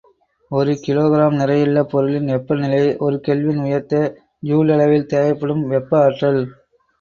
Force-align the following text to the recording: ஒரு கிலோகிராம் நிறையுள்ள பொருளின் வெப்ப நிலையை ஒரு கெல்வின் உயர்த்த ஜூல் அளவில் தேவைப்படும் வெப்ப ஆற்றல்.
ஒரு 0.51 0.71
கிலோகிராம் 0.85 1.35
நிறையுள்ள 1.41 1.81
பொருளின் 1.91 2.31
வெப்ப 2.31 2.55
நிலையை 2.55 2.89
ஒரு 2.99 3.19
கெல்வின் 3.27 3.61
உயர்த்த 3.65 4.01
ஜூல் 4.43 4.71
அளவில் 4.77 5.07
தேவைப்படும் 5.13 5.63
வெப்ப 5.67 6.01
ஆற்றல். 6.01 6.43